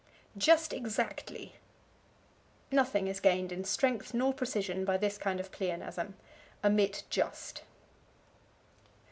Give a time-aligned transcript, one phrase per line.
[0.35, 1.57] Just Exactly.
[2.71, 6.15] Nothing is gained in strength nor precision by this kind of pleonasm.
[6.63, 7.61] Omit just.